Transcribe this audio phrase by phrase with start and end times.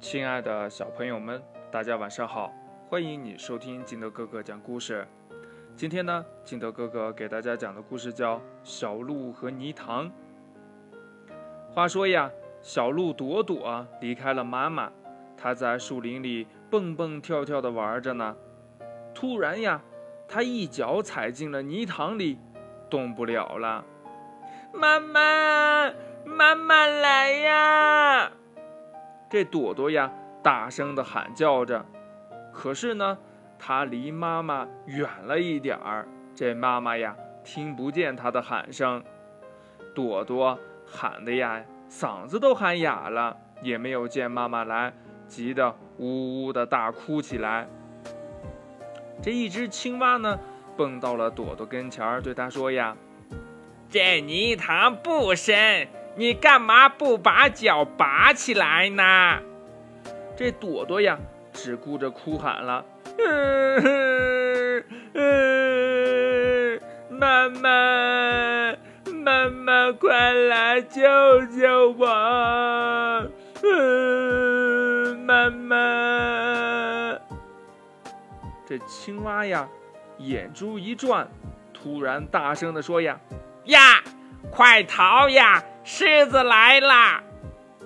[0.00, 2.52] 亲爱的小朋友们，大家晚上好！
[2.88, 5.04] 欢迎你收听金德哥哥讲故事。
[5.74, 10.06] 今天呢，金德哥哥给大家讲的故事叫《小鹿和泥塘》。
[11.72, 12.30] 话说呀，
[12.62, 14.92] 小鹿朵朵离开了妈妈，
[15.36, 18.36] 它在树林里蹦蹦跳跳的玩着呢。
[19.12, 19.82] 突然呀，
[20.28, 22.38] 它一脚踩进了泥塘里，
[22.88, 23.84] 动不了了。
[24.72, 25.92] 妈妈，
[26.24, 28.32] 妈妈来呀！
[29.30, 30.10] 这朵朵呀，
[30.42, 31.84] 大声的喊叫着。
[32.52, 33.18] 可是呢，
[33.58, 39.02] 它离妈妈远了一点儿，这妈妈呀，听不见它的喊声。
[39.94, 44.92] 朵朵喊的呀，嗓子都喊哑了，也没有见妈妈来，
[45.26, 47.68] 急得呜呜的大哭起来。
[49.22, 50.38] 这一只青蛙呢，
[50.76, 52.96] 蹦到了朵朵跟前儿，对它说呀。
[53.90, 55.88] 这泥塘不深，
[56.18, 59.38] 你干嘛不把脚拔起来呢？
[60.36, 61.16] 这朵朵呀，
[61.52, 62.84] 只顾着哭喊了
[63.24, 68.74] ：“嗯嗯妈妈，
[69.14, 71.00] 妈妈，快来救
[71.56, 72.06] 救我！
[73.62, 77.16] 嗯妈妈！”
[78.66, 79.68] 这青蛙呀，
[80.18, 81.28] 眼珠一转，
[81.72, 83.20] 突然大声的说：“呀！”
[83.66, 84.02] 呀，
[84.50, 85.62] 快逃呀！
[85.84, 87.22] 狮子来了！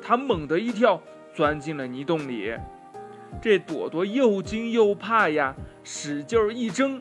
[0.02, 1.00] 他猛地一跳，
[1.32, 2.52] 钻进了泥洞里。
[3.40, 7.00] 这朵朵又惊又怕呀，使劲一挣，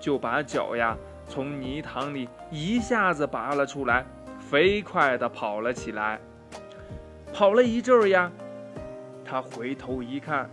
[0.00, 0.96] 就把脚呀
[1.28, 4.04] 从泥塘里一下子拔了出来，
[4.40, 6.18] 飞快地跑了起来。
[7.32, 8.32] 跑了一阵儿呀，
[9.24, 10.50] 他回头一看，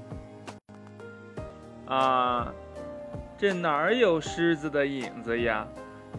[1.87, 2.53] 啊，
[3.37, 5.67] 这哪儿有狮子的影子呀？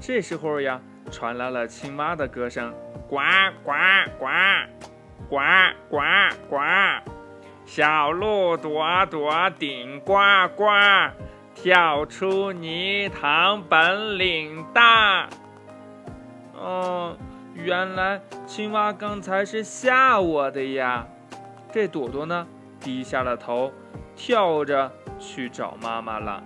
[0.01, 0.81] 这时候呀。
[1.11, 2.73] 传来了青蛙的歌声，
[3.09, 3.17] 呱
[3.63, 3.73] 呱
[4.19, 4.27] 呱，
[5.29, 5.39] 呱
[5.89, 5.99] 呱
[6.49, 6.57] 呱，
[7.67, 10.15] 小鹿朵朵顶呱
[10.57, 10.65] 呱，
[11.55, 15.29] 跳出泥塘本领大。
[16.55, 17.17] 哦，
[17.55, 21.07] 原来青蛙刚才是吓我的呀！
[21.73, 22.47] 这朵朵呢，
[22.81, 23.73] 低下了头，
[24.15, 26.43] 跳着去找妈妈了。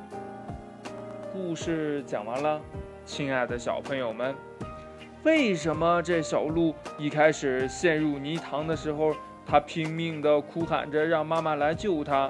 [1.33, 2.61] 故事讲完了。
[3.07, 4.35] 亲爱的小朋友们，
[5.23, 9.15] 为什么这小鹿一开始陷入泥塘的时候，
[9.47, 12.29] 它拼命地哭喊着让妈妈来救它？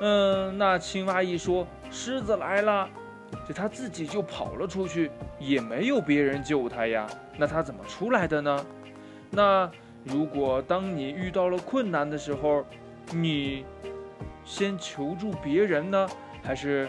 [0.00, 2.90] 嗯，那青蛙一说狮子来了，
[3.46, 7.06] 这它自己就跑了出去，也没有别人救它呀。
[7.36, 8.66] 那它怎么出来的呢？
[9.30, 9.70] 那
[10.02, 12.64] 如果当你遇到了困难的时候，
[13.12, 13.64] 你
[14.44, 16.08] 先求助别人呢，
[16.42, 16.88] 还是？